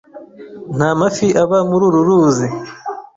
Nta 0.77 0.89
mafi 0.99 1.27
aba 1.43 1.57
muri 1.69 1.83
uru 1.89 1.99
ruzi. 2.07 2.47